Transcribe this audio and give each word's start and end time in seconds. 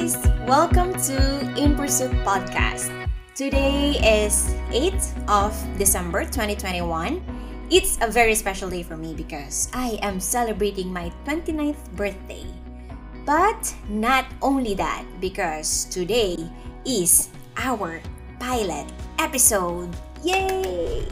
guys! 0.00 0.16
Welcome 0.48 0.94
to 1.12 1.40
In 1.60 1.76
Pursuit 1.76 2.10
Podcast. 2.24 2.88
Today 3.34 4.00
is 4.00 4.54
8th 4.72 5.12
of 5.28 5.52
December 5.76 6.24
2021. 6.24 7.20
It's 7.70 7.98
a 8.00 8.08
very 8.08 8.34
special 8.34 8.70
day 8.70 8.82
for 8.82 8.96
me 8.96 9.12
because 9.12 9.68
I 9.74 9.98
am 10.00 10.18
celebrating 10.18 10.90
my 10.90 11.12
29th 11.26 11.84
birthday. 11.96 12.46
But 13.26 13.74
not 13.90 14.24
only 14.40 14.72
that, 14.74 15.04
because 15.20 15.84
today 15.86 16.36
is 16.86 17.28
our 17.58 18.00
pilot 18.40 18.88
episode. 19.18 19.94
Yay! 20.24 21.06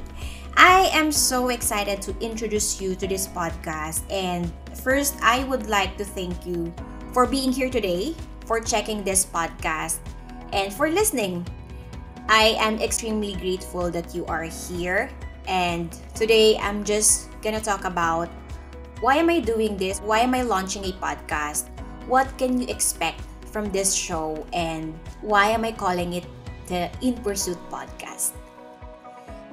I 0.56 0.88
am 0.94 1.12
so 1.12 1.50
excited 1.50 2.00
to 2.02 2.16
introduce 2.20 2.80
you 2.80 2.96
to 2.96 3.06
this 3.06 3.28
podcast. 3.28 4.00
And 4.10 4.50
first, 4.80 5.14
I 5.20 5.44
would 5.44 5.68
like 5.68 5.98
to 5.98 6.04
thank 6.04 6.46
you 6.46 6.72
for 7.12 7.26
being 7.26 7.52
here 7.52 7.70
today, 7.70 8.14
for 8.48 8.58
checking 8.64 9.04
this 9.04 9.28
podcast, 9.28 10.00
and 10.56 10.72
for 10.72 10.88
listening. 10.88 11.44
I 12.32 12.56
am 12.56 12.80
extremely 12.80 13.36
grateful 13.36 13.92
that 13.92 14.16
you 14.16 14.24
are 14.24 14.48
here. 14.48 15.12
And 15.46 15.92
today, 16.16 16.56
I'm 16.56 16.84
just 16.84 17.28
gonna 17.44 17.60
talk 17.60 17.84
about 17.84 18.32
why 19.04 19.16
am 19.20 19.28
I 19.28 19.40
doing 19.40 19.76
this? 19.76 20.00
Why 20.00 20.24
am 20.24 20.34
I 20.34 20.42
launching 20.42 20.84
a 20.88 20.92
podcast? 20.96 21.68
What 22.08 22.26
can 22.40 22.60
you 22.60 22.66
expect 22.66 23.20
from 23.52 23.68
this 23.70 23.92
show? 23.94 24.44
And 24.52 24.96
why 25.20 25.52
am 25.52 25.64
I 25.64 25.72
calling 25.72 26.16
it 26.16 26.24
the 26.66 26.90
In 27.00 27.20
Pursuit 27.20 27.60
podcast? 27.70 28.32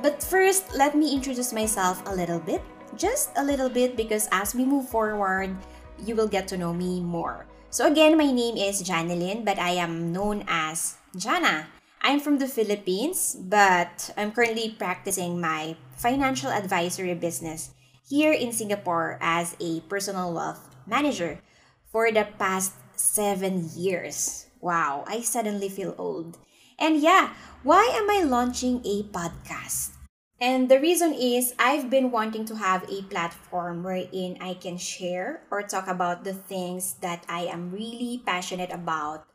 But 0.02 0.24
first, 0.24 0.76
let 0.76 0.96
me 0.96 1.14
introduce 1.14 1.54
myself 1.54 2.04
a 2.08 2.16
little 2.16 2.40
bit. 2.40 2.64
Just 2.96 3.32
a 3.36 3.44
little 3.44 3.70
bit 3.70 3.96
because 3.96 4.28
as 4.32 4.56
we 4.56 4.66
move 4.66 4.88
forward, 4.88 5.56
you 6.04 6.16
will 6.16 6.28
get 6.28 6.48
to 6.50 6.58
know 6.58 6.74
me 6.74 7.00
more. 7.00 7.46
So 7.76 7.92
again, 7.92 8.16
my 8.16 8.32
name 8.32 8.56
is 8.56 8.80
Janilyn, 8.88 9.44
but 9.44 9.60
I 9.60 9.76
am 9.76 10.16
known 10.16 10.48
as 10.48 10.96
Jana. 11.12 11.68
I'm 12.00 12.24
from 12.24 12.40
the 12.40 12.48
Philippines, 12.48 13.36
but 13.36 14.16
I'm 14.16 14.32
currently 14.32 14.72
practicing 14.80 15.44
my 15.44 15.76
financial 15.92 16.56
advisory 16.56 17.12
business 17.20 17.76
here 18.08 18.32
in 18.32 18.56
Singapore 18.56 19.20
as 19.20 19.60
a 19.60 19.84
personal 19.92 20.32
wealth 20.32 20.72
manager 20.88 21.44
for 21.92 22.08
the 22.16 22.24
past 22.40 22.72
seven 22.96 23.68
years. 23.76 24.48
Wow, 24.64 25.04
I 25.06 25.20
suddenly 25.20 25.68
feel 25.68 26.00
old. 26.00 26.40
And 26.80 27.04
yeah, 27.04 27.36
why 27.68 27.92
am 27.92 28.08
I 28.08 28.24
launching 28.24 28.80
a 28.88 29.04
podcast? 29.04 29.95
And 30.40 30.68
the 30.68 30.80
reason 30.80 31.14
is 31.14 31.56
I've 31.58 31.90
been 31.90 32.12
wanting 32.12 32.44
to 32.46 32.56
have 32.58 32.84
a 32.92 33.04
platform 33.04 33.84
wherein 33.84 34.38
I 34.42 34.56
can 34.56 34.78
share 34.78 35.44
or 35.50 35.64
talk 35.64 35.88
about 35.88 36.24
the 36.24 36.34
things 36.34 36.96
that 37.00 37.24
I 37.30 37.48
am 37.48 37.72
really 37.72 38.22
passionate 38.26 38.72
about, 38.72 39.26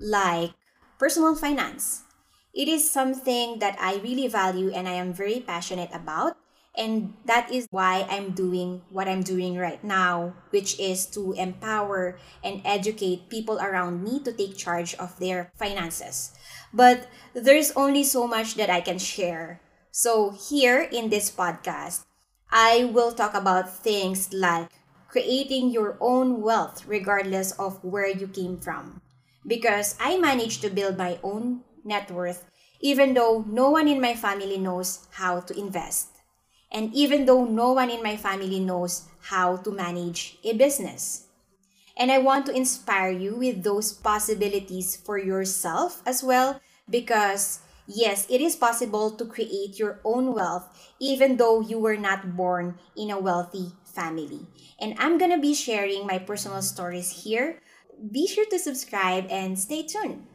like 0.00 0.52
personal 0.98 1.34
finance. 1.34 2.04
It 2.54 2.66
is 2.66 2.90
something 2.90 3.58
that 3.58 3.76
I 3.78 3.96
really 3.96 4.26
value 4.26 4.72
and 4.72 4.88
I 4.88 4.96
am 4.96 5.12
very 5.12 5.40
passionate 5.40 5.90
about. 5.92 6.36
And 6.76 7.12
that 7.26 7.52
is 7.52 7.66
why 7.70 8.06
I'm 8.08 8.30
doing 8.32 8.82
what 8.88 9.08
I'm 9.08 9.22
doing 9.22 9.58
right 9.58 9.82
now, 9.82 10.32
which 10.50 10.78
is 10.78 11.06
to 11.12 11.32
empower 11.32 12.16
and 12.42 12.62
educate 12.64 13.28
people 13.28 13.58
around 13.58 14.02
me 14.02 14.22
to 14.22 14.32
take 14.32 14.56
charge 14.56 14.94
of 14.94 15.18
their 15.18 15.52
finances. 15.58 16.32
But 16.72 17.08
there's 17.34 17.72
only 17.72 18.04
so 18.04 18.26
much 18.26 18.54
that 18.54 18.70
I 18.70 18.80
can 18.80 18.98
share 18.98 19.60
so, 19.90 20.30
here 20.30 20.80
in 20.80 21.10
this 21.10 21.30
podcast, 21.30 22.04
I 22.50 22.90
will 22.92 23.12
talk 23.12 23.34
about 23.34 23.70
things 23.70 24.32
like 24.32 24.70
creating 25.08 25.70
your 25.70 25.96
own 26.00 26.40
wealth 26.40 26.86
regardless 26.86 27.52
of 27.52 27.82
where 27.84 28.08
you 28.08 28.28
came 28.28 28.58
from. 28.58 29.00
Because 29.46 29.96
I 30.00 30.18
managed 30.18 30.60
to 30.62 30.70
build 30.70 30.96
my 30.98 31.18
own 31.22 31.62
net 31.84 32.10
worth 32.10 32.44
even 32.80 33.14
though 33.14 33.44
no 33.48 33.70
one 33.70 33.88
in 33.88 34.00
my 34.00 34.14
family 34.14 34.58
knows 34.58 35.06
how 35.12 35.40
to 35.40 35.58
invest. 35.58 36.08
And 36.70 36.94
even 36.94 37.26
though 37.26 37.44
no 37.44 37.72
one 37.72 37.90
in 37.90 38.02
my 38.02 38.16
family 38.16 38.60
knows 38.60 39.08
how 39.22 39.56
to 39.56 39.70
manage 39.70 40.38
a 40.44 40.52
business. 40.52 41.26
And 41.96 42.12
I 42.12 42.18
want 42.18 42.46
to 42.46 42.54
inspire 42.54 43.10
you 43.10 43.36
with 43.36 43.64
those 43.64 43.92
possibilities 43.92 44.94
for 44.94 45.18
yourself 45.18 46.02
as 46.06 46.22
well 46.22 46.60
because 46.88 47.60
Yes, 47.88 48.26
it 48.28 48.42
is 48.42 48.54
possible 48.54 49.10
to 49.16 49.24
create 49.24 49.78
your 49.78 50.00
own 50.04 50.34
wealth 50.34 50.68
even 51.00 51.38
though 51.38 51.60
you 51.60 51.78
were 51.78 51.96
not 51.96 52.36
born 52.36 52.78
in 52.94 53.10
a 53.10 53.18
wealthy 53.18 53.72
family. 53.82 54.46
And 54.78 54.94
I'm 54.98 55.16
going 55.16 55.30
to 55.30 55.40
be 55.40 55.54
sharing 55.54 56.06
my 56.06 56.18
personal 56.18 56.60
stories 56.60 57.24
here. 57.24 57.62
Be 57.96 58.26
sure 58.26 58.44
to 58.44 58.58
subscribe 58.58 59.26
and 59.30 59.58
stay 59.58 59.82
tuned. 59.82 60.26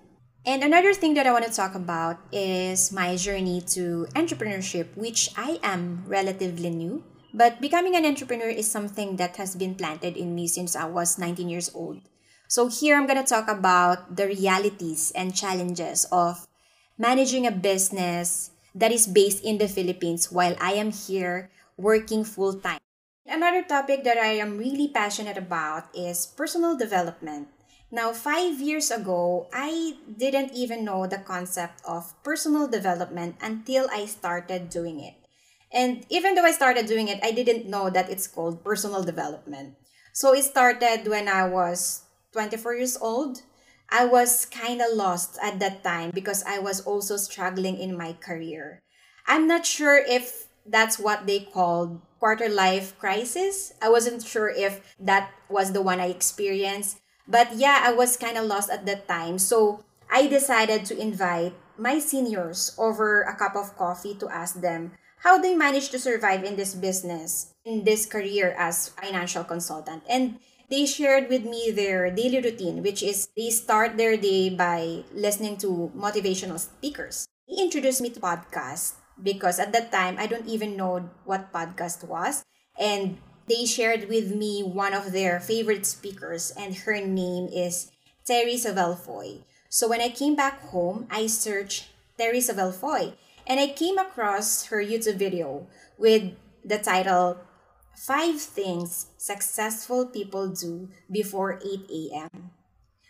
And 0.45 0.63
another 0.63 0.93
thing 0.93 1.13
that 1.13 1.27
I 1.27 1.31
want 1.31 1.45
to 1.45 1.53
talk 1.53 1.75
about 1.75 2.17
is 2.31 2.91
my 2.91 3.15
journey 3.15 3.61
to 3.77 4.07
entrepreneurship, 4.17 4.97
which 4.97 5.29
I 5.37 5.59
am 5.61 6.03
relatively 6.07 6.71
new. 6.71 7.03
But 7.33 7.61
becoming 7.61 7.95
an 7.95 8.05
entrepreneur 8.05 8.49
is 8.49 8.69
something 8.69 9.15
that 9.17 9.37
has 9.37 9.55
been 9.55 9.75
planted 9.75 10.17
in 10.17 10.35
me 10.35 10.47
since 10.47 10.75
I 10.75 10.85
was 10.85 11.17
19 11.17 11.47
years 11.49 11.69
old. 11.73 12.01
So, 12.49 12.67
here 12.67 12.95
I'm 12.95 13.07
going 13.07 13.17
to 13.17 13.27
talk 13.27 13.47
about 13.47 14.17
the 14.17 14.27
realities 14.27 15.11
and 15.15 15.33
challenges 15.33 16.05
of 16.11 16.45
managing 16.97 17.47
a 17.47 17.51
business 17.51 18.51
that 18.75 18.91
is 18.91 19.07
based 19.07 19.43
in 19.43 19.57
the 19.57 19.67
Philippines 19.67 20.31
while 20.31 20.55
I 20.59 20.73
am 20.73 20.91
here 20.91 21.49
working 21.77 22.23
full 22.23 22.53
time. 22.53 22.79
Another 23.25 23.63
topic 23.63 24.03
that 24.03 24.17
I 24.17 24.35
am 24.37 24.57
really 24.57 24.89
passionate 24.89 25.37
about 25.37 25.87
is 25.95 26.27
personal 26.27 26.77
development. 26.77 27.47
Now, 27.93 28.11
five 28.11 28.59
years 28.59 28.89
ago, 28.89 29.47
I 29.53 29.95
didn't 30.17 30.51
even 30.53 30.83
know 30.83 31.05
the 31.05 31.21
concept 31.21 31.81
of 31.85 32.11
personal 32.23 32.67
development 32.67 33.37
until 33.41 33.87
I 33.93 34.05
started 34.05 34.69
doing 34.69 34.99
it. 34.99 35.13
And 35.71 36.05
even 36.09 36.35
though 36.35 36.45
I 36.45 36.51
started 36.51 36.85
doing 36.85 37.07
it, 37.07 37.19
I 37.23 37.31
didn't 37.31 37.69
know 37.69 37.89
that 37.89 38.09
it's 38.09 38.27
called 38.27 38.63
personal 38.63 39.03
development. 39.03 39.75
So 40.11 40.33
it 40.33 40.43
started 40.43 41.07
when 41.07 41.27
I 41.27 41.47
was 41.47 42.03
24 42.33 42.75
years 42.75 42.97
old 42.97 43.41
I 43.93 44.05
was 44.05 44.49
kind 44.49 44.81
of 44.81 44.97
lost 44.97 45.37
at 45.37 45.59
that 45.61 45.83
time 45.83 46.09
because 46.09 46.41
I 46.49 46.57
was 46.57 46.81
also 46.81 47.15
struggling 47.15 47.77
in 47.77 47.95
my 47.95 48.17
career. 48.17 48.81
I'm 49.27 49.47
not 49.47 49.69
sure 49.69 50.01
if 50.01 50.49
that's 50.65 50.97
what 50.97 51.27
they 51.27 51.45
called 51.45 52.01
quarter 52.17 52.49
life 52.49 52.97
crisis. 52.97 53.71
I 53.83 53.89
wasn't 53.93 54.25
sure 54.25 54.49
if 54.49 54.81
that 54.99 55.29
was 55.47 55.73
the 55.73 55.85
one 55.85 55.99
I 55.99 56.07
experienced. 56.09 56.97
But 57.27 57.53
yeah, 57.55 57.85
I 57.85 57.93
was 57.93 58.17
kind 58.17 58.35
of 58.35 58.49
lost 58.49 58.71
at 58.71 58.87
that 58.87 59.07
time. 59.07 59.37
So 59.37 59.85
I 60.11 60.25
decided 60.25 60.85
to 60.89 60.97
invite 60.97 61.53
my 61.77 61.99
seniors 61.99 62.73
over 62.79 63.21
a 63.21 63.37
cup 63.37 63.55
of 63.55 63.77
coffee 63.77 64.15
to 64.15 64.27
ask 64.27 64.59
them 64.59 64.93
how 65.21 65.37
they 65.37 65.55
managed 65.55 65.91
to 65.91 65.99
survive 65.99 66.43
in 66.43 66.55
this 66.55 66.73
business, 66.73 67.53
in 67.63 67.83
this 67.85 68.05
career 68.05 68.55
as 68.57 68.89
financial 68.89 69.43
consultant. 69.43 70.01
And 70.09 70.39
they 70.73 70.89
shared 70.89 71.29
with 71.29 71.45
me 71.45 71.69
their 71.69 72.09
daily 72.09 72.41
routine, 72.41 72.81
which 72.81 73.05
is 73.05 73.29
they 73.37 73.53
start 73.53 73.93
their 73.93 74.17
day 74.17 74.49
by 74.49 75.05
listening 75.13 75.55
to 75.61 75.93
motivational 75.93 76.57
speakers. 76.57 77.29
He 77.45 77.61
introduced 77.61 78.01
me 78.01 78.09
to 78.09 78.19
podcast 78.19 78.97
because 79.21 79.61
at 79.61 79.71
that 79.77 79.93
time 79.93 80.17
I 80.17 80.25
don't 80.25 80.49
even 80.49 80.73
know 80.75 81.13
what 81.29 81.53
podcast 81.53 82.01
was. 82.09 82.41
And 82.73 83.21
they 83.45 83.69
shared 83.69 84.09
with 84.09 84.33
me 84.33 84.65
one 84.65 84.97
of 84.97 85.11
their 85.13 85.39
favorite 85.39 85.85
speakers, 85.85 86.49
and 86.57 86.73
her 86.89 86.97
name 86.97 87.53
is 87.53 87.91
Terri 88.25 88.57
Savelle 88.57 88.97
Foy. 88.97 89.45
So 89.69 89.85
when 89.85 90.01
I 90.01 90.09
came 90.09 90.33
back 90.33 90.73
home, 90.73 91.05
I 91.11 91.27
searched 91.27 91.93
Terri 92.17 92.41
Savelle 92.41 92.73
Foy 92.73 93.13
and 93.45 93.59
I 93.59 93.67
came 93.67 93.97
across 93.97 94.65
her 94.73 94.81
YouTube 94.81 95.21
video 95.21 95.67
with 95.97 96.33
the 96.65 96.79
title 96.79 97.37
Five 97.95 98.41
things 98.41 99.07
successful 99.17 100.07
people 100.07 100.49
do 100.49 100.89
before 101.11 101.59
8 101.63 101.87
a.m. 101.89 102.51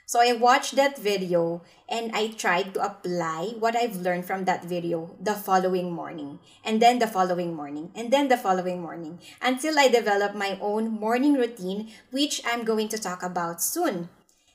So 0.05 0.19
I 0.21 0.33
watched 0.33 0.75
that 0.75 0.99
video 0.99 1.63
and 1.89 2.11
I 2.13 2.27
tried 2.27 2.73
to 2.75 2.85
apply 2.85 3.55
what 3.57 3.75
I've 3.75 3.95
learned 3.95 4.25
from 4.25 4.45
that 4.45 4.65
video 4.65 5.15
the 5.19 5.33
following 5.33 5.91
morning, 5.91 6.39
and 6.63 6.81
then 6.81 6.99
the 6.99 7.07
following 7.07 7.55
morning, 7.55 7.91
and 7.95 8.11
then 8.11 8.27
the 8.27 8.37
following 8.37 8.81
morning, 8.81 9.19
until 9.41 9.79
I 9.79 9.87
developed 9.87 10.35
my 10.35 10.59
own 10.61 10.91
morning 10.91 11.33
routine, 11.33 11.89
which 12.11 12.41
I'm 12.45 12.63
going 12.63 12.89
to 12.89 12.99
talk 12.99 13.23
about 13.23 13.63
soon. 13.63 14.09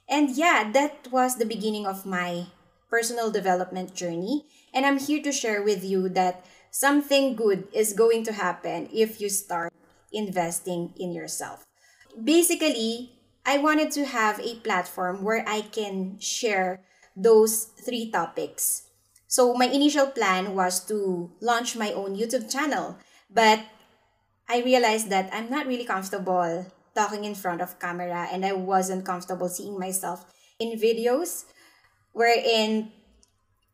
And 0.09 0.31
yeah, 0.37 0.71
that 0.73 1.11
was 1.11 1.37
the 1.37 1.47
beginning 1.47 1.87
of 1.87 2.07
my 2.07 2.47
personal 2.89 3.31
development 3.31 3.95
journey. 3.95 4.45
And 4.73 4.87
I'm 4.87 4.99
here 4.99 5.23
to 5.23 5.33
share 5.33 5.63
with 5.63 5.83
you 5.83 6.09
that 6.11 6.45
something 6.71 7.35
good 7.35 7.67
is 7.73 7.93
going 7.95 8.25
to 8.25 8.33
happen 8.33 8.89
if 8.93 9.21
you 9.21 9.29
start 9.29 9.73
investing 10.13 10.95
in 10.99 11.13
yourself. 11.13 11.65
Basically, 12.13 13.13
I 13.47 13.59
wanted 13.59 13.91
to 13.93 14.05
have 14.05 14.41
a 14.41 14.57
platform 14.61 15.23
where 15.23 15.45
I 15.47 15.63
can 15.63 16.19
share 16.19 16.81
those 17.17 17.65
three 17.85 18.11
topics. 18.11 18.89
So, 19.27 19.55
my 19.55 19.67
initial 19.67 20.07
plan 20.07 20.55
was 20.55 20.81
to 20.87 21.31
launch 21.41 21.77
my 21.77 21.93
own 21.93 22.17
YouTube 22.17 22.51
channel, 22.51 22.97
but 23.31 23.61
I 24.49 24.63
realized 24.63 25.11
that 25.11 25.29
I'm 25.33 25.51
not 25.51 25.67
really 25.67 25.85
comfortable 25.85 26.67
talking 26.95 27.25
in 27.25 27.35
front 27.35 27.61
of 27.61 27.79
camera 27.79 28.29
and 28.33 28.45
I 28.45 28.53
wasn't 28.53 29.05
comfortable 29.05 29.49
seeing 29.49 29.79
myself 29.79 30.25
in 30.59 30.79
videos, 30.79 31.45
wherein 32.13 32.91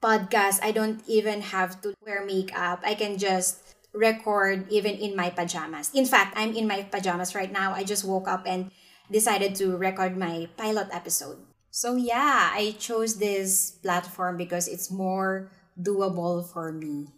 podcast, 0.04 0.60
I 0.62 0.72
don't 0.72 1.00
even 1.08 1.40
have 1.40 1.80
to 1.80 1.94
wear 2.04 2.24
makeup. 2.26 2.84
I 2.84 2.94
can 2.94 3.16
just 3.16 3.63
record 3.94 4.66
even 4.68 4.98
in 4.98 5.16
my 5.16 5.30
pajamas. 5.30 5.90
In 5.94 6.04
fact, 6.04 6.34
I'm 6.36 6.54
in 6.54 6.66
my 6.66 6.82
pajamas 6.82 7.34
right 7.34 7.50
now. 7.50 7.72
I 7.72 7.84
just 7.84 8.04
woke 8.04 8.28
up 8.28 8.42
and 8.46 8.70
decided 9.10 9.54
to 9.56 9.76
record 9.76 10.18
my 10.18 10.48
pilot 10.56 10.88
episode. 10.92 11.38
So, 11.70 11.96
yeah, 11.96 12.50
I 12.52 12.76
chose 12.78 13.18
this 13.18 13.70
platform 13.82 14.36
because 14.36 14.68
it's 14.68 14.90
more 14.90 15.50
doable 15.80 16.46
for 16.46 16.72
me. 16.72 17.14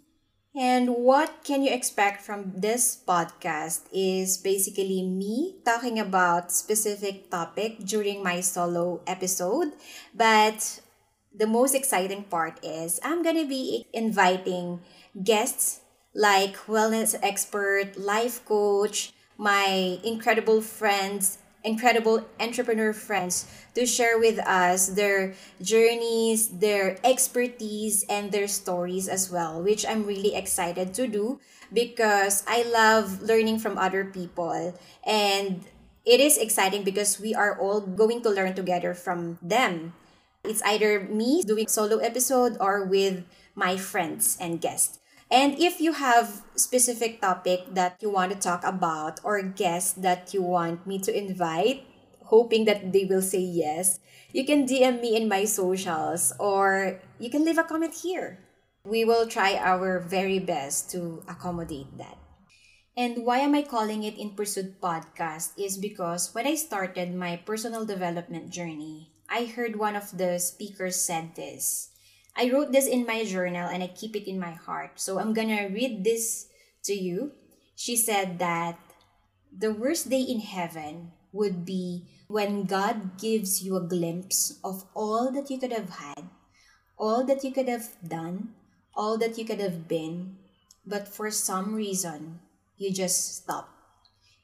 And 0.56 1.04
what 1.04 1.44
can 1.44 1.62
you 1.62 1.68
expect 1.68 2.24
from 2.24 2.56
this 2.56 2.96
podcast 2.96 3.84
is 3.92 4.38
basically 4.38 5.04
me 5.04 5.60
talking 5.66 6.00
about 6.00 6.50
specific 6.50 7.30
topic 7.30 7.84
during 7.84 8.24
my 8.24 8.40
solo 8.40 9.04
episode, 9.06 9.76
but 10.16 10.80
the 11.28 11.46
most 11.46 11.74
exciting 11.74 12.24
part 12.24 12.56
is 12.64 12.98
I'm 13.04 13.22
going 13.22 13.36
to 13.36 13.44
be 13.44 13.84
inviting 13.92 14.80
guests 15.22 15.84
like 16.16 16.56
wellness 16.64 17.14
expert, 17.22 17.98
life 18.00 18.44
coach, 18.46 19.12
my 19.36 20.00
incredible 20.02 20.62
friends, 20.62 21.38
incredible 21.62 22.24
entrepreneur 22.40 22.92
friends 22.92 23.44
to 23.74 23.84
share 23.84 24.18
with 24.18 24.38
us 24.40 24.88
their 24.96 25.34
journeys, 25.60 26.48
their 26.48 26.96
expertise, 27.04 28.04
and 28.08 28.32
their 28.32 28.48
stories 28.48 29.08
as 29.08 29.30
well, 29.30 29.60
which 29.62 29.84
I'm 29.84 30.06
really 30.06 30.34
excited 30.34 30.94
to 30.94 31.06
do 31.06 31.38
because 31.72 32.44
I 32.48 32.62
love 32.62 33.20
learning 33.22 33.58
from 33.58 33.76
other 33.76 34.04
people. 34.04 34.78
And 35.04 35.64
it 36.06 36.20
is 36.20 36.38
exciting 36.38 36.84
because 36.84 37.20
we 37.20 37.34
are 37.34 37.58
all 37.60 37.80
going 37.80 38.22
to 38.22 38.30
learn 38.30 38.54
together 38.54 38.94
from 38.94 39.38
them. 39.42 39.92
It's 40.44 40.62
either 40.62 41.00
me 41.00 41.42
doing 41.42 41.66
solo 41.68 41.98
episode 41.98 42.56
or 42.60 42.84
with 42.84 43.24
my 43.54 43.76
friends 43.76 44.38
and 44.40 44.60
guests. 44.60 45.00
And 45.30 45.58
if 45.58 45.80
you 45.80 45.92
have 45.92 46.44
specific 46.54 47.20
topic 47.20 47.74
that 47.74 47.98
you 48.00 48.10
want 48.10 48.32
to 48.32 48.38
talk 48.38 48.62
about 48.62 49.18
or 49.24 49.42
guests 49.42 49.92
that 49.98 50.32
you 50.32 50.42
want 50.42 50.86
me 50.86 50.98
to 51.00 51.10
invite, 51.10 51.82
hoping 52.30 52.64
that 52.66 52.92
they 52.92 53.04
will 53.04 53.22
say 53.22 53.42
yes, 53.42 53.98
you 54.32 54.44
can 54.44 54.66
DM 54.66 55.00
me 55.00 55.16
in 55.16 55.28
my 55.28 55.44
socials 55.44 56.32
or 56.38 57.00
you 57.18 57.30
can 57.30 57.44
leave 57.44 57.58
a 57.58 57.64
comment 57.64 57.94
here. 57.94 58.38
We 58.84 59.04
will 59.04 59.26
try 59.26 59.56
our 59.58 59.98
very 59.98 60.38
best 60.38 60.90
to 60.92 61.24
accommodate 61.26 61.98
that. 61.98 62.18
And 62.96 63.26
why 63.26 63.38
am 63.40 63.54
I 63.54 63.62
calling 63.62 64.04
it 64.04 64.16
In 64.16 64.30
Pursuit 64.30 64.80
Podcast 64.80 65.58
is 65.58 65.76
because 65.76 66.32
when 66.32 66.46
I 66.46 66.54
started 66.54 67.12
my 67.12 67.36
personal 67.36 67.84
development 67.84 68.50
journey, 68.50 69.12
I 69.28 69.44
heard 69.44 69.76
one 69.76 69.96
of 69.96 70.16
the 70.16 70.38
speakers 70.38 70.96
said 70.96 71.34
this 71.34 71.90
I 72.36 72.50
wrote 72.52 72.70
this 72.70 72.86
in 72.86 73.06
my 73.06 73.24
journal 73.24 73.68
and 73.68 73.82
I 73.82 73.88
keep 73.88 74.14
it 74.14 74.28
in 74.28 74.38
my 74.38 74.52
heart. 74.52 75.00
So 75.00 75.18
I'm 75.18 75.32
gonna 75.32 75.68
read 75.72 76.04
this 76.04 76.48
to 76.84 76.92
you. 76.92 77.32
She 77.74 77.96
said 77.96 78.38
that 78.38 78.78
the 79.48 79.72
worst 79.72 80.10
day 80.10 80.20
in 80.20 80.40
heaven 80.40 81.12
would 81.32 81.64
be 81.64 82.04
when 82.28 82.64
God 82.64 83.18
gives 83.18 83.62
you 83.62 83.76
a 83.76 83.88
glimpse 83.88 84.58
of 84.64 84.84
all 84.94 85.32
that 85.32 85.50
you 85.50 85.58
could 85.58 85.72
have 85.72 85.90
had, 85.90 86.28
all 86.98 87.24
that 87.24 87.44
you 87.44 87.52
could 87.52 87.68
have 87.68 87.88
done, 88.06 88.52
all 88.94 89.16
that 89.18 89.38
you 89.38 89.44
could 89.44 89.60
have 89.60 89.88
been, 89.88 90.36
but 90.84 91.08
for 91.08 91.30
some 91.30 91.74
reason, 91.74 92.40
you 92.76 92.92
just 92.92 93.36
stop. 93.36 93.68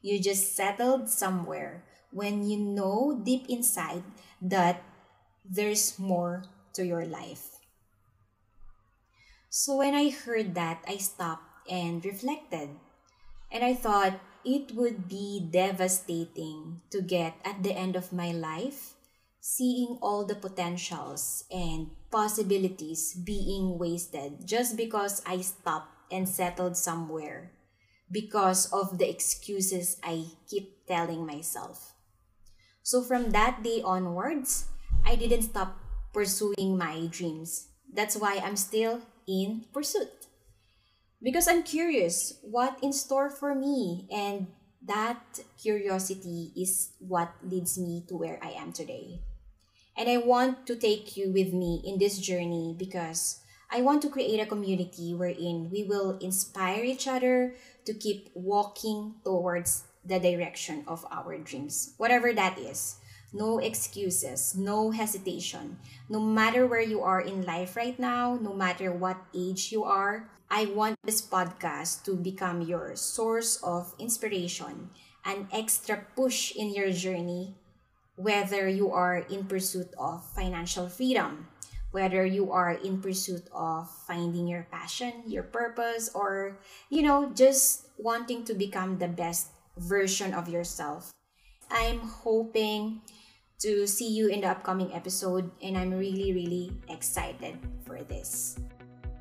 You 0.01 0.21
just 0.21 0.57
settled 0.57 1.09
somewhere 1.09 1.85
when 2.11 2.49
you 2.49 2.59
know 2.59 3.21
deep 3.25 3.47
inside 3.49 4.03
that 4.41 4.83
there's 5.45 5.99
more 5.99 6.45
to 6.75 6.85
your 6.85 7.05
life. 7.05 7.52
So 9.53 9.77
when 9.77 9.93
I 9.93 10.09
heard 10.09 10.57
that, 10.57 10.81
I 10.89 10.97
stopped 10.97 11.69
and 11.69 12.01
reflected. 12.01 12.73
And 13.53 13.61
I 13.61 13.75
thought 13.75 14.17
it 14.49 14.73
would 14.73 15.13
be 15.13 15.45
devastating 15.45 16.81
to 16.89 17.03
get 17.03 17.37
at 17.45 17.63
the 17.63 17.77
end 17.77 17.95
of 17.95 18.17
my 18.17 18.33
life 18.33 18.97
seeing 19.45 19.99
all 20.01 20.25
the 20.25 20.41
potentials 20.41 21.45
and 21.53 21.91
possibilities 22.11 23.13
being 23.13 23.77
wasted 23.77 24.49
just 24.49 24.75
because 24.75 25.21
I 25.27 25.43
stopped 25.43 25.93
and 26.11 26.27
settled 26.27 26.79
somewhere 26.79 27.53
because 28.11 28.73
of 28.73 28.97
the 28.97 29.11
excuses 29.11 30.01
I 30.03 30.33
keep 30.49 30.87
telling 30.87 31.27
myself. 31.27 31.93
So 32.83 33.03
from 33.03 33.37
that 33.37 33.63
day 33.63 33.83
onwards, 33.85 34.65
I 35.05 35.15
didn't 35.15 35.43
stop 35.43 35.77
pursuing 36.15 36.79
my 36.79 37.05
dreams. 37.11 37.69
That's 37.93 38.17
why 38.17 38.41
I'm 38.43 38.57
still 38.57 39.03
in 39.27 39.65
pursuit. 39.73 40.27
Because 41.23 41.47
I'm 41.47 41.63
curious 41.63 42.35
what 42.43 42.79
in 42.83 42.93
store 42.93 43.31
for 43.31 43.55
me 43.55 44.09
and 44.11 44.49
that 44.85 45.41
curiosity 45.61 46.51
is 46.57 46.91
what 46.99 47.33
leads 47.43 47.79
me 47.79 48.05
to 48.09 48.17
where 48.17 48.39
I 48.43 48.51
am 48.51 48.73
today. 48.73 49.21
And 49.97 50.09
I 50.09 50.17
want 50.17 50.67
to 50.67 50.75
take 50.75 51.17
you 51.17 51.31
with 51.31 51.53
me 51.53 51.83
in 51.85 51.99
this 51.99 52.19
journey 52.19 52.75
because 52.77 53.41
I 53.71 53.83
want 53.83 54.03
to 54.03 54.11
create 54.11 54.41
a 54.41 54.47
community 54.47 55.15
wherein 55.15 55.71
we 55.71 55.85
will 55.85 56.19
inspire 56.19 56.83
each 56.83 57.07
other 57.07 57.55
to 57.85 57.95
keep 57.95 58.31
walking 58.35 59.15
towards 59.25 59.85
the 60.05 60.19
direction 60.19 60.85
of 60.87 61.07
our 61.11 61.39
dreams, 61.39 61.95
whatever 61.97 62.33
that 62.33 62.59
is. 62.59 62.97
No 63.33 63.59
excuses, 63.59 64.55
no 64.55 64.91
hesitation. 64.91 65.79
No 66.09 66.21
matter 66.21 66.67
where 66.67 66.85
you 66.85 67.01
are 67.01 67.21
in 67.21 67.49
life 67.49 67.77
right 67.77 67.99
now, 67.99 68.37
no 68.37 68.53
matter 68.53 68.93
what 68.93 69.17
age 69.35 69.73
you 69.73 69.85
are, 69.85 70.29
I 70.51 70.67
want 70.67 71.01
this 71.03 71.25
podcast 71.25 72.05
to 72.05 72.13
become 72.13 72.61
your 72.61 72.95
source 72.95 73.57
of 73.65 73.95
inspiration, 73.99 74.91
an 75.25 75.49
extra 75.51 76.05
push 76.15 76.53
in 76.53 76.75
your 76.75 76.93
journey, 76.93 77.57
whether 78.17 78.69
you 78.69 78.93
are 78.93 79.25
in 79.33 79.49
pursuit 79.49 79.89
of 79.97 80.23
financial 80.37 80.91
freedom, 80.91 81.49
whether 81.91 82.27
you 82.27 82.53
are 82.53 82.73
in 82.73 83.01
pursuit 83.01 83.49
of 83.55 83.89
finding 84.05 84.47
your 84.47 84.69
passion, 84.71 85.25
your 85.27 85.43
purpose, 85.43 86.11
or, 86.13 86.59
you 86.91 87.01
know, 87.01 87.33
just 87.33 87.89
wanting 87.97 88.45
to 88.45 88.53
become 88.53 88.99
the 88.99 89.09
best 89.09 89.49
version 89.79 90.35
of 90.35 90.49
yourself. 90.49 91.13
I'm 91.71 92.01
hoping 92.01 93.01
to 93.63 93.87
see 93.87 94.11
you 94.11 94.27
in 94.27 94.43
the 94.43 94.49
upcoming 94.49 94.93
episode, 94.93 95.51
and 95.63 95.79
I'm 95.79 95.95
really, 95.95 96.33
really 96.33 96.73
excited 96.89 97.57
for 97.87 98.03
this. 98.03 98.59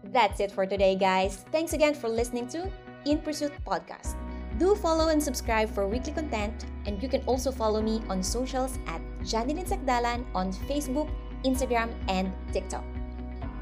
That's 0.06 0.40
it 0.40 0.52
for 0.52 0.66
today, 0.66 0.96
guys. 0.96 1.46
Thanks 1.52 1.74
again 1.74 1.94
for 1.94 2.10
listening 2.10 2.48
to 2.50 2.66
In 3.06 3.20
Pursuit 3.20 3.54
Podcast. 3.66 4.18
Do 4.58 4.74
follow 4.76 5.10
and 5.10 5.22
subscribe 5.22 5.70
for 5.70 5.88
weekly 5.88 6.14
content, 6.14 6.66
and 6.86 7.02
you 7.02 7.08
can 7.08 7.22
also 7.30 7.52
follow 7.52 7.82
me 7.82 8.02
on 8.10 8.24
socials 8.24 8.80
at 8.88 9.02
Janilyn 9.22 9.70
Sacdalan 9.70 10.26
on 10.34 10.52
Facebook, 10.66 11.10
Instagram, 11.46 11.94
and 12.10 12.34
TikTok. 12.52 12.84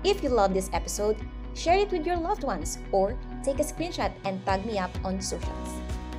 If 0.05 0.23
you 0.23 0.29
love 0.29 0.53
this 0.53 0.69
episode, 0.71 1.17
share 1.55 1.77
it 1.77 1.91
with 1.91 2.05
your 2.05 2.15
loved 2.15 2.43
ones 2.43 2.79
or 2.93 3.19
take 3.43 3.59
a 3.59 3.67
screenshot 3.67 4.13
and 4.23 4.43
tag 4.45 4.65
me 4.65 4.79
up 4.79 4.91
on 5.03 5.19
socials. 5.19 5.69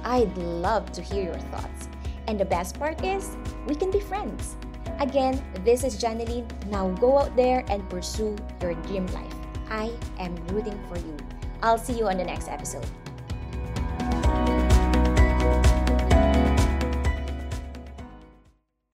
I'd 0.05 0.37
love 0.37 0.93
to 0.93 1.01
hear 1.01 1.25
your 1.25 1.41
thoughts. 1.49 1.89
And 2.31 2.39
the 2.39 2.45
best 2.45 2.79
part 2.79 3.03
is, 3.03 3.37
we 3.67 3.75
can 3.75 3.91
be 3.91 3.99
friends. 3.99 4.55
Again, 5.01 5.43
this 5.65 5.83
is 5.83 6.01
Janilyn. 6.01 6.47
Now 6.71 6.91
go 7.03 7.19
out 7.19 7.35
there 7.35 7.65
and 7.69 7.83
pursue 7.91 8.37
your 8.63 8.75
dream 8.87 9.07
life. 9.09 9.35
I 9.69 9.91
am 10.21 10.37
rooting 10.47 10.79
for 10.87 10.97
you. 10.97 11.17
I'll 11.61 11.77
see 11.77 11.99
you 11.99 12.07
on 12.07 12.19
the 12.19 12.25
next 12.25 12.47
episode. 12.47 12.87